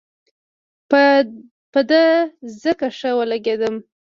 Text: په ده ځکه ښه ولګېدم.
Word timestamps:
په 1.71 1.79
ده 1.89 2.03
ځکه 2.63 2.87
ښه 2.97 3.09
ولګېدم. 3.19 3.75